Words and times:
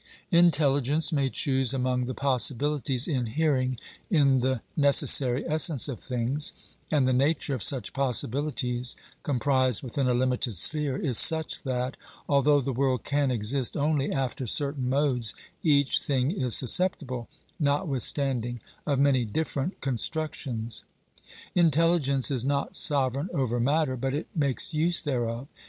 Intelligence 0.31 1.13
may 1.13 1.29
choose 1.29 1.75
among 1.75 2.07
the 2.07 2.15
possibilities 2.15 3.07
inhering 3.07 3.77
in 4.09 4.39
the 4.39 4.61
neces 4.75 5.09
sary 5.09 5.47
essence 5.47 5.87
of 5.87 6.01
things, 6.01 6.53
and 6.89 7.07
the 7.07 7.13
nature 7.13 7.53
of 7.53 7.61
such 7.61 7.93
possibilities, 7.93 8.95
comprised 9.21 9.83
within 9.83 10.07
a 10.09 10.15
limited 10.15 10.53
sphere, 10.53 10.97
is 10.97 11.19
such 11.19 11.61
that, 11.61 11.97
although 12.27 12.59
the 12.61 12.73
world 12.73 13.03
can 13.03 13.29
exist 13.29 13.77
only 13.77 14.11
after 14.11 14.47
certain 14.47 14.89
modes, 14.89 15.35
each 15.61 15.99
thing 15.99 16.31
is 16.31 16.55
susceptible, 16.55 17.29
notwithstanding, 17.59 18.59
of 18.87 18.97
many 18.97 19.23
dififerent 19.23 19.73
construc 19.83 20.33
tions. 20.33 20.83
Intelligence 21.53 22.31
is 22.31 22.43
not 22.43 22.75
sovereign 22.75 23.29
over 23.35 23.59
matter, 23.59 23.95
but 23.95 24.15
it 24.15 24.25
makes 24.33 24.73
use 24.73 24.99
thereof. 24.99 25.47